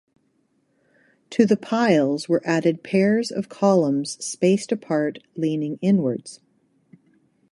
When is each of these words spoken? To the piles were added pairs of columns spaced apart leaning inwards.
To 1.29 1.45
the 1.45 1.55
piles 1.55 2.27
were 2.27 2.41
added 2.43 2.81
pairs 2.81 3.29
of 3.29 3.49
columns 3.49 4.13
spaced 4.19 4.71
apart 4.71 5.19
leaning 5.35 5.77
inwards. 5.79 6.39